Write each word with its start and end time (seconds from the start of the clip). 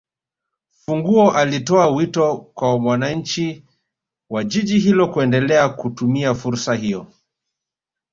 Fungo 0.69 1.31
alitoa 1.31 1.87
wito 1.89 2.37
kwa 2.37 2.75
wananchi 2.75 3.65
wa 4.29 4.43
Jiji 4.43 4.79
hilo 4.79 5.07
kuendelea 5.07 5.69
kutumia 5.69 6.35
fursa 6.35 6.75
hiyo 6.75 7.07